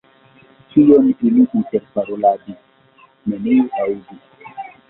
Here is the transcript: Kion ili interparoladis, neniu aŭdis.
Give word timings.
Kion 0.71 1.11
ili 1.31 1.43
interparoladis, 1.59 2.59
neniu 3.29 3.71
aŭdis. 3.85 4.27